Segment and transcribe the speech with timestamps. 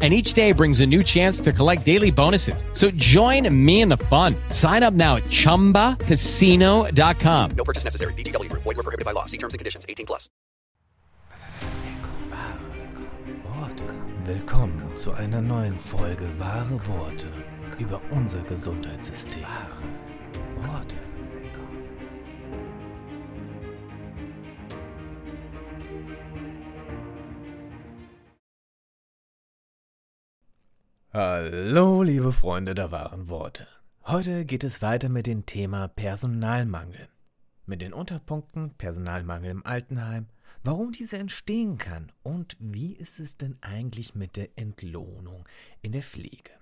[0.00, 2.64] And each day brings a new chance to collect daily bonuses.
[2.72, 4.36] So join me in the fun.
[4.50, 7.50] Sign up now at ChumbaCasino.com.
[7.56, 8.12] No purchase necessary.
[8.12, 8.62] VGW Group.
[8.62, 9.24] Void were prohibited by law.
[9.24, 9.84] See terms and conditions.
[9.88, 10.28] 18 plus.
[13.44, 13.82] Worte.
[14.24, 17.26] Willkommen zu einer neuen Folge Wahre Worte
[17.78, 19.42] über unser Gesundheitssystem.
[20.62, 20.96] Worte.
[31.20, 33.66] Hallo, liebe Freunde der wahren Worte.
[34.04, 37.08] Heute geht es weiter mit dem Thema Personalmangel.
[37.66, 40.28] Mit den Unterpunkten Personalmangel im Altenheim,
[40.62, 45.44] warum dieser entstehen kann und wie ist es denn eigentlich mit der Entlohnung
[45.82, 46.52] in der Pflege.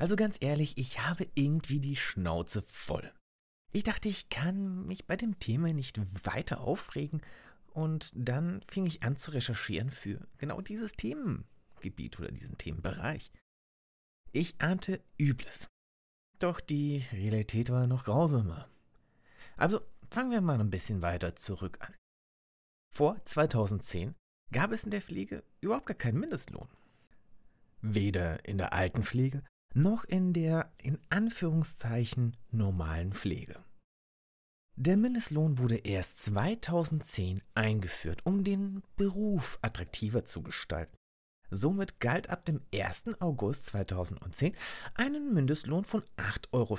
[0.00, 3.12] Also ganz ehrlich, ich habe irgendwie die Schnauze voll.
[3.70, 7.22] Ich dachte, ich kann mich bei dem Thema nicht weiter aufregen
[7.72, 10.94] und dann fing ich an zu recherchieren für genau dieses
[11.76, 13.30] Themengebiet oder diesen Themenbereich.
[14.32, 15.68] Ich ahnte Übles.
[16.38, 18.68] Doch die Realität war noch grausamer.
[19.56, 21.94] Also fangen wir mal ein bisschen weiter zurück an.
[22.94, 24.14] Vor 2010
[24.52, 26.68] gab es in der Pflege überhaupt gar keinen Mindestlohn.
[27.80, 29.42] Weder in der Altenpflege
[29.74, 33.62] noch in der in Anführungszeichen normalen Pflege.
[34.78, 40.96] Der Mindestlohn wurde erst 2010 eingeführt, um den Beruf attraktiver zu gestalten.
[41.50, 43.20] Somit galt ab dem 1.
[43.20, 44.56] August 2010
[44.94, 46.78] einen Mindestlohn von 8,50 Euro,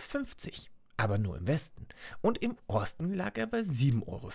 [0.98, 1.88] aber nur im Westen,
[2.22, 4.32] und im Osten lag er bei 7,50 Euro.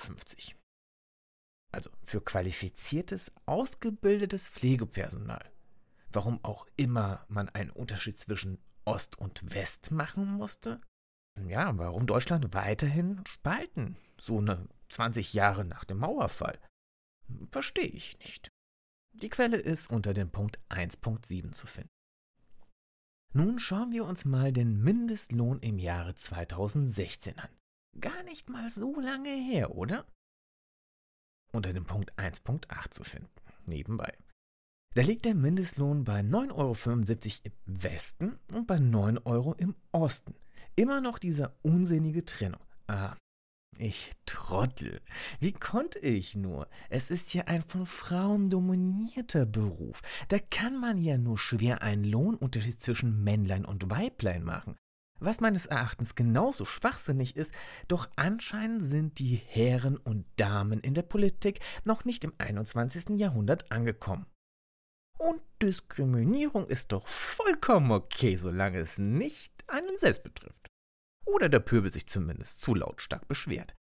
[1.72, 5.50] Also für qualifiziertes, ausgebildetes Pflegepersonal.
[6.12, 10.81] Warum auch immer man einen Unterschied zwischen Ost und West machen musste?
[11.47, 16.59] Ja, warum Deutschland weiterhin spalten, so eine 20 Jahre nach dem Mauerfall?
[17.50, 18.50] Verstehe ich nicht.
[19.15, 21.91] Die Quelle ist unter dem Punkt 1.7 zu finden.
[23.34, 27.49] Nun schauen wir uns mal den Mindestlohn im Jahre 2016 an.
[28.01, 30.06] Gar nicht mal so lange her, oder?
[31.53, 33.31] Unter dem Punkt 1.8 zu finden,
[33.67, 34.17] nebenbei.
[34.95, 40.34] Da liegt der Mindestlohn bei 9,75 Euro im Westen und bei 9 Euro im Osten.
[40.77, 42.61] Immer noch dieser unsinnige Trennung.
[42.87, 43.15] Ah,
[43.78, 45.00] ich Trottel.
[45.41, 46.69] Wie konnte ich nur?
[46.88, 50.03] Es ist ja ein von Frauen dominierter Beruf.
[50.28, 54.77] Da kann man ja nur schwer einen Lohnunterschied zwischen Männlein und Weiblein machen.
[55.19, 57.55] Was meines Erachtens genauso schwachsinnig ist,
[57.87, 63.21] doch anscheinend sind die Herren und Damen in der Politik noch nicht im 21.
[63.21, 64.27] Jahrhundert angekommen.
[65.19, 70.72] Und Diskriminierung ist doch vollkommen okay, solange es nicht einen selbst betrifft.
[71.25, 73.75] Oder der Pöbel sich zumindest zu lautstark beschwert.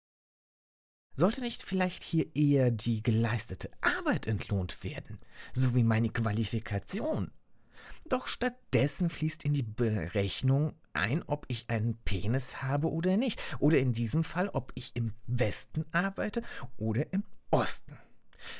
[1.16, 5.18] Sollte nicht vielleicht hier eher die geleistete Arbeit entlohnt werden,
[5.52, 7.32] sowie meine Qualifikation?
[8.08, 13.40] Doch stattdessen fließt in die Berechnung ein, ob ich einen Penis habe oder nicht.
[13.58, 16.42] Oder in diesem Fall, ob ich im Westen arbeite
[16.76, 17.96] oder im Osten.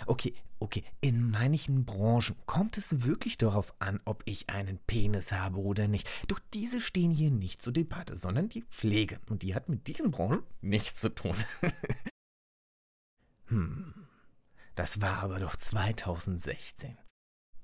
[0.07, 5.59] Okay, okay, in manchen Branchen kommt es wirklich darauf an, ob ich einen Penis habe
[5.59, 6.09] oder nicht.
[6.29, 9.21] Doch diese stehen hier nicht zur Debatte, sondern die Pflege.
[9.29, 11.37] Und die hat mit diesen Branchen nichts zu tun.
[13.47, 13.95] hm,
[14.75, 16.97] das war aber doch 2016.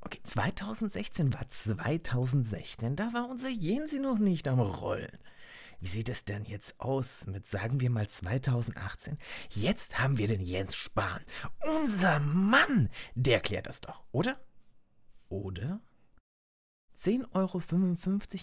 [0.00, 5.19] Okay, 2016 war 2016, da war unser Jensi noch nicht am Rollen.
[5.81, 9.19] Wie sieht es denn jetzt aus mit, sagen wir mal, 2018?
[9.50, 11.22] Jetzt haben wir den Jens Spahn.
[11.66, 12.88] Unser Mann!
[13.14, 14.41] Der klärt das doch, oder?
[15.28, 15.81] Oder?
[16.98, 17.62] 10,55 Euro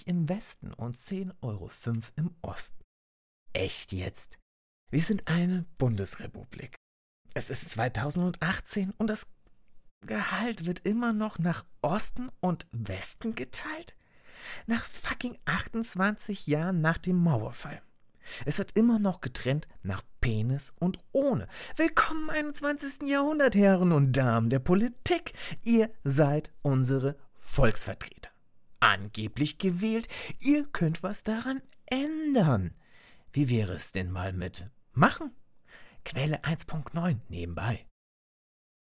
[0.06, 1.72] im Westen und 10,05 Euro
[2.16, 2.80] im Osten.
[3.54, 4.40] Echt jetzt?
[4.92, 6.76] Wir sind eine Bundesrepublik.
[7.34, 9.28] Es ist 2018 und das
[10.06, 13.96] Gehalt wird immer noch nach Osten und Westen geteilt?
[14.68, 17.82] Nach fucking 28 Jahren nach dem Mauerfall.
[18.46, 21.48] Es wird immer noch getrennt nach Penis und ohne.
[21.76, 23.10] Willkommen im 21.
[23.10, 25.34] Jahrhundert, Herren und Damen der Politik.
[25.64, 28.32] Ihr seid unsere Volksvertreter.
[28.80, 30.08] Angeblich gewählt,
[30.40, 32.74] ihr könnt was daran ändern.
[33.32, 35.32] Wie wäre es denn mal mit machen?
[36.06, 37.86] Quelle 1.9 nebenbei.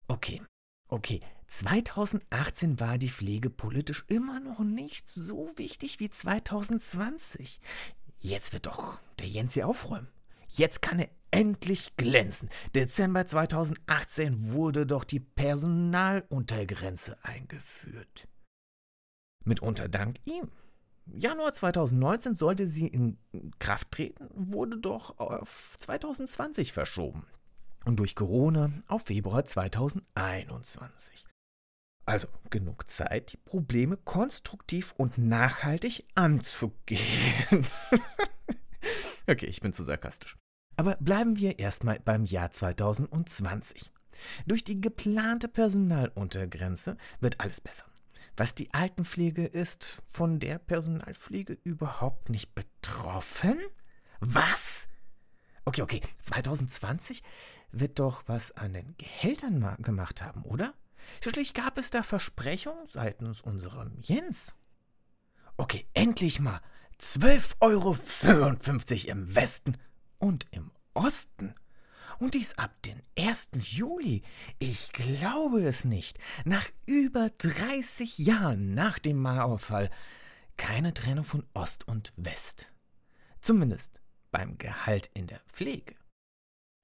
[0.08, 0.42] Okay,
[0.92, 7.60] Okay, 2018 war die Pflege politisch immer noch nicht so wichtig wie 2020.
[8.18, 10.08] Jetzt wird doch der Jens hier aufräumen.
[10.48, 12.50] Jetzt kann er endlich glänzen.
[12.74, 18.26] Dezember 2018 wurde doch die Personaluntergrenze eingeführt.
[19.44, 20.50] Mitunter dank ihm.
[21.06, 23.16] Januar 2019 sollte sie in
[23.60, 27.26] Kraft treten, wurde doch auf 2020 verschoben.
[27.84, 31.26] Und durch Corona auf Februar 2021.
[32.06, 37.66] Also genug Zeit, die Probleme konstruktiv und nachhaltig anzugehen.
[39.26, 40.36] okay, ich bin zu sarkastisch.
[40.76, 43.92] Aber bleiben wir erstmal beim Jahr 2020.
[44.46, 47.84] Durch die geplante Personaluntergrenze wird alles besser.
[48.36, 53.58] Was die Altenpflege ist von der Personalpflege überhaupt nicht betroffen?
[54.20, 54.88] Was?
[55.64, 57.22] Okay, okay, 2020
[57.72, 60.74] wird doch was an den Gehältern gemacht haben, oder?
[61.22, 64.54] Schließlich gab es da Versprechungen seitens unserem Jens.
[65.56, 66.60] Okay, endlich mal
[67.00, 69.76] 12,55 Euro im Westen
[70.18, 71.54] und im Osten.
[72.18, 73.50] Und dies ab dem 1.
[73.54, 74.22] Juli.
[74.58, 76.18] Ich glaube es nicht.
[76.44, 79.90] Nach über 30 Jahren nach dem Mauerfall
[80.58, 82.70] keine Trennung von Ost und West.
[83.40, 85.94] Zumindest beim Gehalt in der Pflege.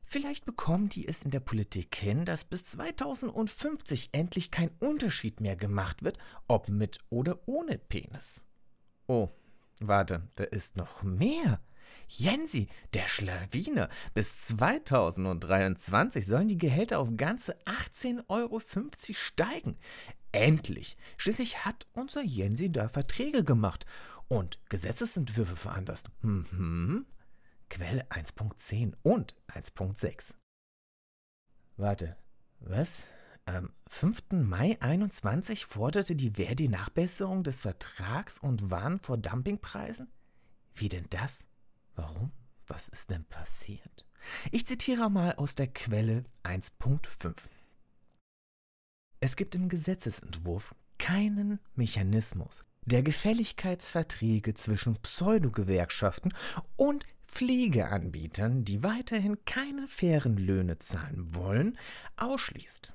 [0.09, 5.57] Vielleicht bekommen die es in der Politik hin, dass bis 2050 endlich kein Unterschied mehr
[5.57, 6.17] gemacht wird,
[6.47, 8.45] ob mit oder ohne Penis.
[9.09, 9.31] Oh,
[9.81, 11.61] warte, da ist noch mehr.
[12.09, 18.61] Jensi, der Schlawiner, bis 2023 sollen die Gehälter auf ganze 18,50 Euro
[19.13, 19.77] steigen.
[20.31, 20.97] Endlich!
[21.17, 23.87] Schließlich hat unser Jensi da Verträge gemacht
[24.29, 26.11] und Gesetzesentwürfe veranlasst.
[26.23, 27.07] Mhm.
[27.69, 30.35] Quelle 1.10 und 1.6.
[31.77, 32.17] Warte,
[32.61, 33.03] was?
[33.45, 34.33] Am 5.
[34.33, 40.11] Mai 21 forderte die Verdi Nachbesserung des Vertrags und warn vor Dumpingpreisen?
[40.75, 41.45] Wie denn das?
[41.95, 42.33] Warum?
[42.67, 44.05] Was ist denn passiert?
[44.51, 47.35] Ich zitiere mal aus der Quelle 1.5.
[49.21, 56.33] Es gibt im Gesetzesentwurf keinen Mechanismus der Gefälligkeitsverträge zwischen Pseudogewerkschaften
[56.77, 57.05] und
[57.37, 61.77] Pflegeanbietern, die weiterhin keine fairen Löhne zahlen wollen,
[62.17, 62.95] ausschließt.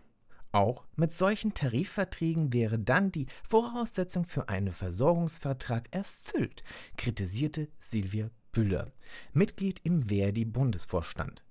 [0.51, 6.63] Auch mit solchen Tarifverträgen wäre dann die Voraussetzung für einen Versorgungsvertrag erfüllt,
[6.97, 8.91] kritisierte Silvia Büller,
[9.31, 11.43] Mitglied im Verdi-Bundesvorstand.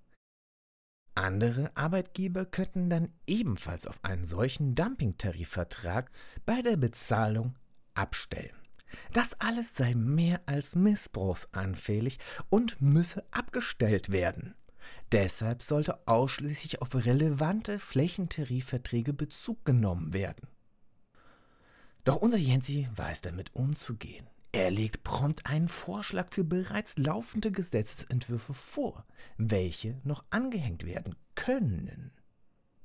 [1.14, 6.10] Andere Arbeitgeber könnten dann ebenfalls auf einen solchen Dumpingtarifvertrag
[6.44, 7.54] bei der Bezahlung
[7.94, 8.59] abstellen.
[9.12, 14.54] Das alles sei mehr als missbrauchsanfällig und müsse abgestellt werden.
[15.12, 20.48] Deshalb sollte ausschließlich auf relevante Flächentarifverträge Bezug genommen werden.
[22.04, 24.26] Doch unser Jensi weiß damit umzugehen.
[24.52, 29.04] Er legt prompt einen Vorschlag für bereits laufende Gesetzesentwürfe vor,
[29.36, 32.12] welche noch angehängt werden können.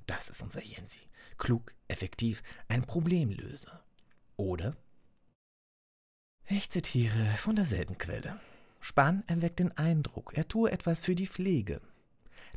[0.06, 1.01] Das ist unser Jensi.
[1.38, 3.84] Klug, effektiv, ein Problemlöser.
[4.38, 4.78] Oder?
[6.47, 8.39] Ich zitiere von derselben Quelle.
[8.80, 11.81] Spahn erweckt den Eindruck, er tue etwas für die Pflege.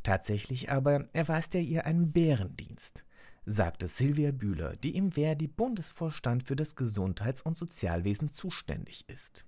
[0.03, 3.03] Tatsächlich aber erweist er ihr einen Bärendienst
[3.49, 9.45] sagte Silvia Bühler, die im Verdi-Bundesvorstand für das Gesundheits- und Sozialwesen zuständig ist.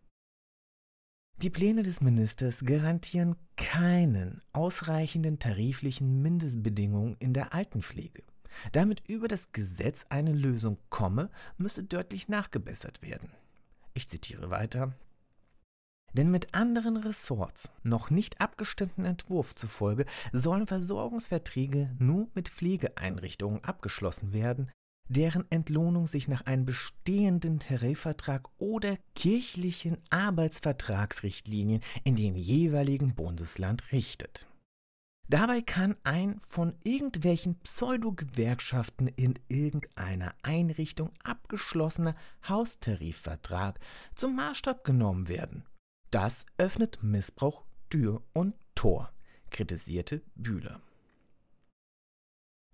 [1.38, 8.24] Die Pläne des Ministers garantieren keinen ausreichenden tariflichen Mindestbedingungen in der Altenpflege.
[8.74, 13.30] Damit über das Gesetz eine Lösung komme, müsse deutlich nachgebessert werden.
[13.94, 14.94] Ich zitiere weiter.
[16.14, 24.34] Denn mit anderen Ressorts noch nicht abgestimmten Entwurf zufolge sollen Versorgungsverträge nur mit Pflegeeinrichtungen abgeschlossen
[24.34, 24.70] werden,
[25.08, 34.48] deren Entlohnung sich nach einem bestehenden Tarifvertrag oder kirchlichen Arbeitsvertragsrichtlinien in dem jeweiligen Bundesland richtet.
[35.30, 42.16] Dabei kann ein von irgendwelchen Pseudo-Gewerkschaften in irgendeiner Einrichtung abgeschlossener
[42.48, 43.80] Haustarifvertrag
[44.16, 45.64] zum Maßstab genommen werden
[46.12, 49.12] das öffnet Missbrauch Tür und Tor,
[49.50, 50.82] kritisierte Bühler.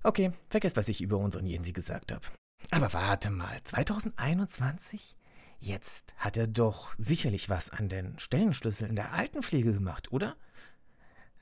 [0.04, 2.26] Okay, vergesst, was ich über unseren Jensi gesagt habe.
[2.72, 5.16] Aber warte mal, 2021?
[5.60, 10.36] Jetzt hat er doch sicherlich was an den Stellenschlüsseln in der Altenpflege gemacht, oder?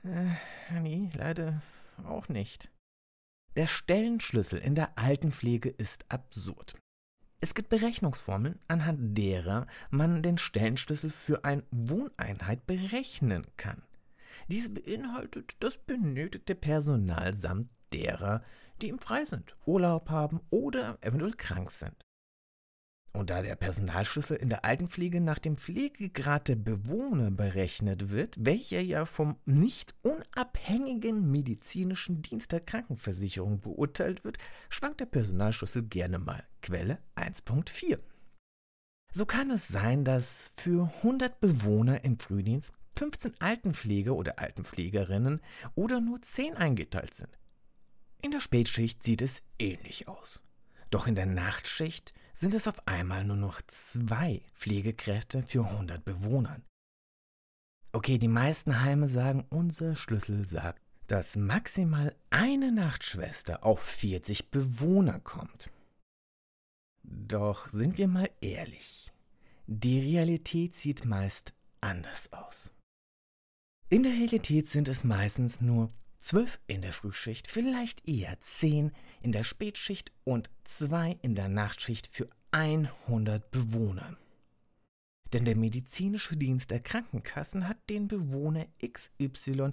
[0.06, 1.60] Äh, nee, leider
[2.04, 2.70] auch nicht.
[3.56, 6.74] Der Stellenschlüssel in der Altenpflege ist absurd.
[7.40, 13.82] Es gibt Berechnungsformeln, anhand derer man den Stellenschlüssel für eine Wohneinheit berechnen kann.
[14.48, 18.42] Diese beinhaltet das benötigte Personal samt derer,
[18.82, 22.05] die im Frei sind, Urlaub haben oder eventuell krank sind.
[23.16, 28.80] Und da der Personalschlüssel in der Altenpflege nach dem Pflegegrad der Bewohner berechnet wird, welcher
[28.80, 34.36] ja vom nicht unabhängigen medizinischen Dienst der Krankenversicherung beurteilt wird,
[34.68, 36.44] schwankt der Personalschlüssel gerne mal.
[36.60, 37.98] Quelle 1.4.
[39.14, 45.40] So kann es sein, dass für 100 Bewohner im Frühdienst 15 Altenpfleger oder Altenpflegerinnen
[45.74, 47.30] oder nur 10 eingeteilt sind.
[48.20, 50.42] In der Spätschicht sieht es ähnlich aus.
[50.90, 56.62] Doch in der Nachtschicht sind es auf einmal nur noch zwei Pflegekräfte für 100 Bewohnern.
[57.92, 65.18] Okay, die meisten Heime sagen, unser Schlüssel sagt, dass maximal eine Nachtschwester auf 40 Bewohner
[65.20, 65.70] kommt.
[67.02, 69.12] Doch sind wir mal ehrlich,
[69.66, 72.70] die Realität sieht meist anders aus.
[73.88, 75.90] In der Realität sind es meistens nur
[76.26, 78.90] zwölf in der Frühschicht, vielleicht eher zehn
[79.22, 84.16] in der Spätschicht und zwei in der Nachtschicht für 100 Bewohner.
[85.32, 89.72] Denn der medizinische Dienst der Krankenkassen hat den Bewohner XY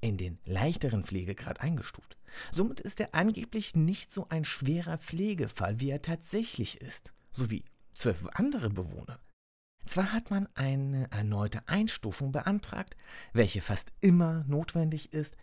[0.00, 2.16] in den leichteren Pflegegrad eingestuft.
[2.50, 8.24] Somit ist er angeblich nicht so ein schwerer Pflegefall, wie er tatsächlich ist, sowie zwölf
[8.32, 9.20] andere Bewohner.
[9.86, 12.96] Zwar hat man eine erneute Einstufung beantragt,
[13.32, 15.36] welche fast immer notwendig ist,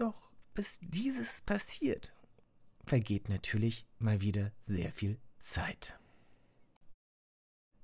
[0.00, 2.14] doch bis dieses passiert,
[2.84, 5.98] vergeht natürlich mal wieder sehr viel Zeit.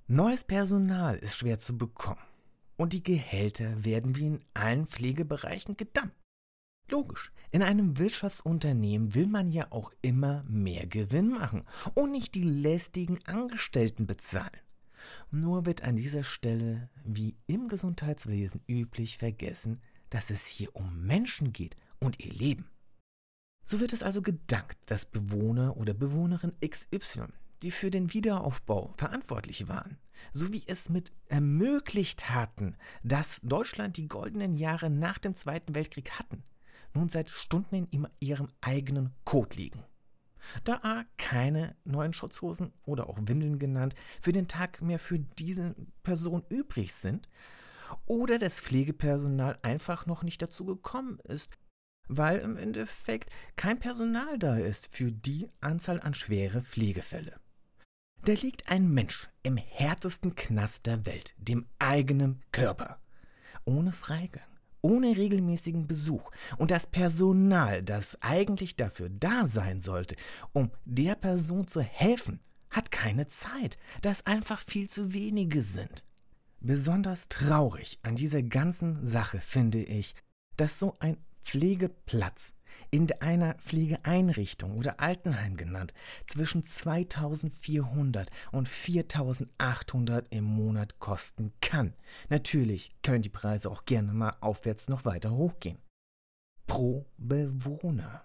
[0.06, 2.20] Neues Personal ist schwer zu bekommen
[2.76, 6.14] und die Gehälter werden wie in allen Pflegebereichen gedammt.
[6.90, 12.42] Logisch, in einem Wirtschaftsunternehmen will man ja auch immer mehr Gewinn machen und nicht die
[12.42, 14.60] lästigen Angestellten bezahlen.
[15.30, 19.80] Nur wird an dieser Stelle, wie im Gesundheitswesen üblich, vergessen,
[20.10, 22.68] dass es hier um Menschen geht und ihr Leben.
[23.64, 27.26] So wird es also gedankt, dass Bewohner oder Bewohnerin XY,
[27.62, 29.96] die für den Wiederaufbau verantwortlich waren,
[30.32, 36.44] sowie es mit ermöglicht hatten, dass Deutschland die goldenen Jahre nach dem Zweiten Weltkrieg hatten,
[36.92, 39.82] nun seit Stunden in ihrem eigenen Kot liegen.
[40.64, 45.74] Da A keine neuen Schutzhosen oder auch Windeln genannt für den Tag mehr für diese
[46.02, 47.28] Person übrig sind,
[48.06, 51.50] oder das Pflegepersonal einfach noch nicht dazu gekommen ist,
[52.08, 57.40] weil im Endeffekt kein Personal da ist für die Anzahl an schwere Pflegefälle.
[58.24, 62.98] Da liegt ein Mensch im härtesten Knast der Welt, dem eigenen Körper,
[63.64, 64.46] ohne Freigang,
[64.80, 70.16] ohne regelmäßigen Besuch und das Personal, das eigentlich dafür da sein sollte,
[70.52, 76.04] um der Person zu helfen, hat keine Zeit, da es einfach viel zu wenige sind.
[76.60, 80.14] Besonders traurig an dieser ganzen Sache finde ich,
[80.56, 82.54] dass so ein Pflegeplatz
[82.90, 85.92] in einer Pflegeeinrichtung oder Altenheim genannt
[86.26, 91.94] zwischen 2400 und 4800 im Monat kosten kann.
[92.28, 95.78] Natürlich können die Preise auch gerne mal aufwärts noch weiter hochgehen.
[96.66, 98.24] Pro Bewohner.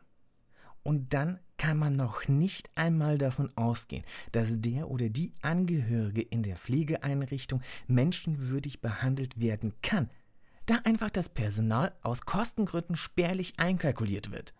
[0.83, 6.41] Und dann kann man noch nicht einmal davon ausgehen, dass der oder die Angehörige in
[6.41, 10.09] der Pflegeeinrichtung menschenwürdig behandelt werden kann,
[10.69, 14.53] da einfach das Personal aus Kostengründen spärlich einkalkuliert wird.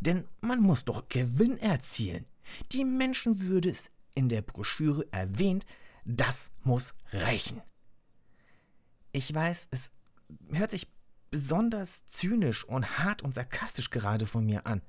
[0.00, 2.24] Denn man muss doch Gewinn erzielen.
[2.72, 5.66] Die Menschenwürde ist in der Broschüre erwähnt,
[6.04, 7.60] das muss reichen.
[9.12, 9.92] Ich weiß, es
[10.50, 10.88] hört sich
[11.30, 14.82] besonders zynisch und hart und sarkastisch gerade von mir an.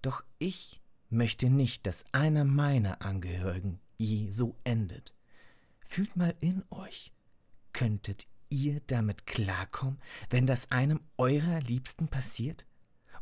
[0.00, 0.80] Doch ich
[1.10, 5.12] möchte nicht, dass einer meiner Angehörigen je so endet.
[5.86, 7.12] Fühlt mal in euch.
[7.72, 9.98] Könntet ihr damit klarkommen,
[10.30, 12.66] wenn das einem eurer Liebsten passiert?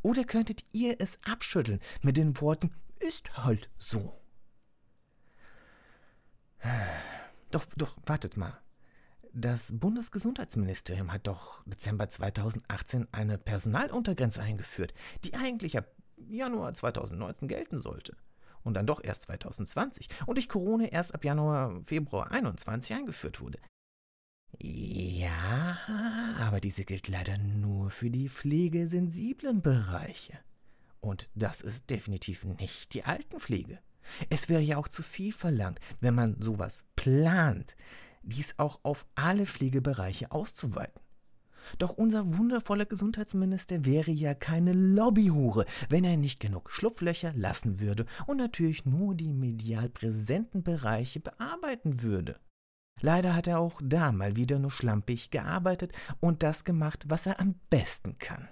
[0.02, 4.20] Oder könntet ihr es abschütteln mit den Worten, ist halt so?
[7.50, 8.58] Doch, doch, wartet mal.
[9.32, 14.92] Das Bundesgesundheitsministerium hat doch Dezember 2018 eine Personaluntergrenze eingeführt,
[15.24, 15.86] die eigentlich ab
[16.28, 18.16] Januar 2019 gelten sollte.
[18.62, 23.58] Und dann doch erst 2020 und durch Corona erst ab Januar, Februar 2021 eingeführt wurde.
[24.58, 25.78] Ja,
[26.38, 30.38] aber diese gilt leider nur für die pflegesensiblen Bereiche.
[31.00, 33.78] Und das ist definitiv nicht die Altenpflege.
[34.28, 37.76] Es wäre ja auch zu viel verlangt, wenn man sowas plant,
[38.22, 41.00] dies auch auf alle Pflegebereiche auszuweiten.
[41.78, 48.06] Doch unser wundervoller Gesundheitsminister wäre ja keine Lobbyhure, wenn er nicht genug Schlupflöcher lassen würde
[48.26, 52.40] und natürlich nur die medial präsenten Bereiche bearbeiten würde.
[53.00, 57.40] Leider hat er auch da mal wieder nur schlampig gearbeitet und das gemacht, was er
[57.40, 58.48] am besten kann.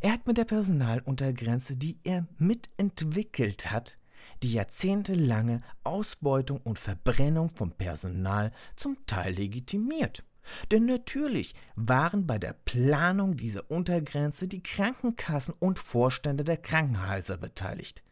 [0.00, 3.98] Er hat mit der Personaluntergrenze, die er mitentwickelt hat,
[4.42, 10.24] die jahrzehntelange Ausbeutung und Verbrennung von Personal zum Teil legitimiert.
[10.70, 18.02] Denn natürlich waren bei der Planung dieser Untergrenze die Krankenkassen und Vorstände der Krankenhäuser beteiligt.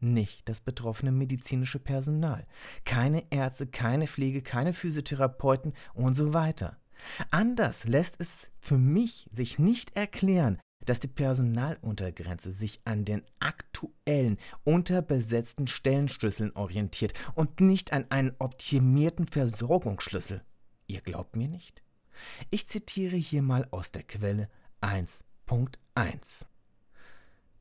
[0.00, 2.46] Nicht das betroffene medizinische Personal.
[2.84, 6.78] Keine Ärzte, keine Pflege, keine Physiotherapeuten und so weiter.
[7.30, 14.38] Anders lässt es für mich sich nicht erklären, dass die Personaluntergrenze sich an den aktuellen
[14.64, 20.42] unterbesetzten Stellenschlüsseln orientiert und nicht an einen optimierten Versorgungsschlüssel.
[20.86, 21.82] Ihr glaubt mir nicht?
[22.50, 24.48] Ich zitiere hier mal aus der Quelle
[24.80, 26.44] 1.1.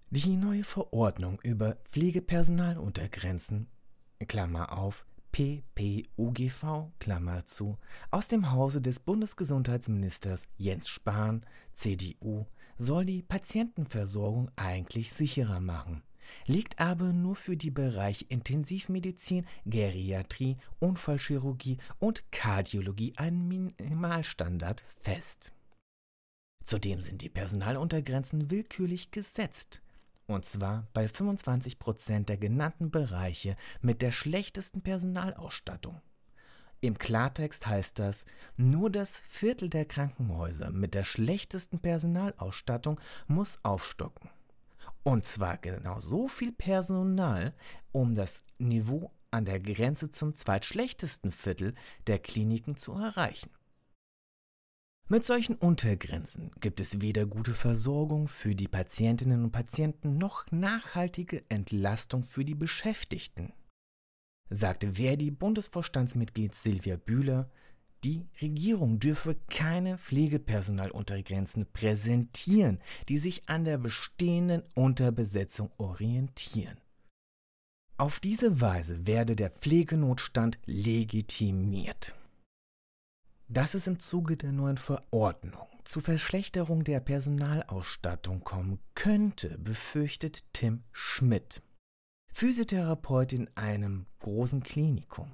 [0.09, 3.67] Die neue Verordnung über Pflegepersonaluntergrenzen,
[4.25, 7.77] Klammer auf, PPUGV, Klammer zu,
[8.09, 12.45] aus dem Hause des Bundesgesundheitsministers Jens Spahn, CDU,
[12.77, 16.03] soll die Patientenversorgung eigentlich sicherer machen,
[16.45, 25.51] legt aber nur für die Bereiche Intensivmedizin, Geriatrie, Unfallchirurgie und Kardiologie einen Minimalstandard fest.
[26.63, 29.81] Zudem sind die Personaluntergrenzen willkürlich gesetzt.
[30.27, 36.01] Und zwar bei 25 Prozent der genannten Bereiche mit der schlechtesten Personalausstattung.
[36.79, 44.29] Im Klartext heißt das, nur das Viertel der Krankenhäuser mit der schlechtesten Personalausstattung muss aufstocken.
[45.01, 47.53] Und zwar genau so viel Personal,
[47.91, 51.73] um das Niveau an der Grenze zum zweitschlechtesten Viertel
[52.05, 53.49] der Kliniken zu erreichen.
[55.09, 61.43] Mit solchen Untergrenzen gibt es weder gute Versorgung für die Patientinnen und Patienten noch nachhaltige
[61.49, 63.53] Entlastung für die Beschäftigten
[64.49, 67.49] sagte Verdi-Bundesvorstandsmitglied Silvia Bühler,
[68.03, 76.79] die Regierung dürfe keine Pflegepersonaluntergrenzen präsentieren, die sich an der bestehenden Unterbesetzung orientieren.
[77.97, 82.15] Auf diese Weise werde der Pflegenotstand legitimiert.
[83.49, 90.83] Dass es im Zuge der neuen Verordnung zu Verschlechterung der Personalausstattung kommen könnte, befürchtet Tim
[90.91, 91.61] Schmidt,
[92.33, 95.31] Physiotherapeut in einem großen Klinikum.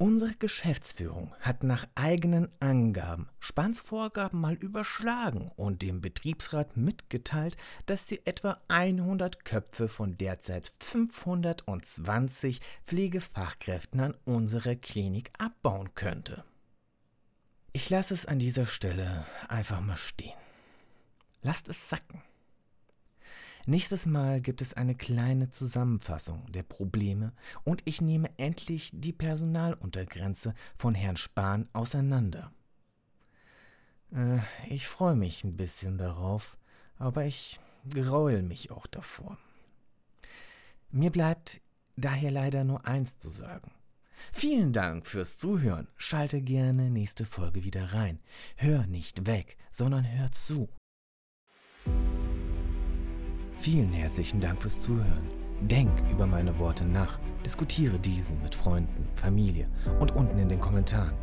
[0.00, 8.06] Unsere Geschäftsführung hat nach eigenen Angaben Spans Vorgaben mal überschlagen und dem Betriebsrat mitgeteilt, dass
[8.06, 16.44] sie etwa 100 Köpfe von derzeit 520 Pflegefachkräften an unserer Klinik abbauen könnte.
[17.72, 20.38] Ich lasse es an dieser Stelle einfach mal stehen.
[21.42, 22.22] Lasst es sacken.
[23.66, 27.32] Nächstes Mal gibt es eine kleine Zusammenfassung der Probleme
[27.64, 32.50] und ich nehme endlich die Personaluntergrenze von Herrn Spahn auseinander.
[34.14, 36.56] Äh, ich freue mich ein bisschen darauf,
[36.96, 39.36] aber ich graul mich auch davor.
[40.90, 41.60] Mir bleibt
[41.96, 43.70] daher leider nur eins zu sagen.
[44.32, 45.88] Vielen Dank fürs Zuhören.
[45.96, 48.20] Schalte gerne nächste Folge wieder rein.
[48.56, 50.68] Hör nicht weg, sondern hör zu.
[53.58, 55.28] Vielen herzlichen Dank fürs Zuhören.
[55.62, 61.14] Denk über meine Worte nach, diskutiere diese mit Freunden, Familie und unten in den Kommentaren.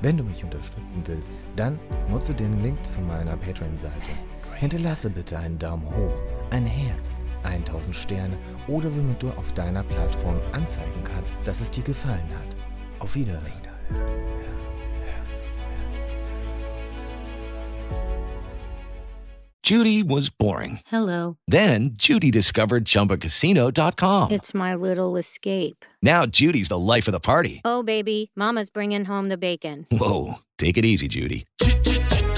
[0.00, 4.10] Wenn du mich unterstützen willst, dann nutze den Link zu meiner Patreon-Seite.
[4.56, 6.14] Hinterlasse bitte einen Daumen hoch,
[6.50, 8.36] ein Herz, 1000 Sterne
[8.68, 12.56] oder womit du auf deiner Plattform anzeigen kannst, dass es dir gefallen hat.
[12.98, 13.62] Auf Wiederhören.
[19.62, 20.80] Judy was boring.
[20.86, 21.36] Hello.
[21.46, 24.32] Then Judy discovered ChumbaCasino.com.
[24.32, 25.84] It's my little escape.
[26.02, 27.60] Now Judy's the life of the party.
[27.64, 29.86] Oh, baby, Mama's bringing home the bacon.
[29.92, 31.44] Whoa, take it easy, Judy.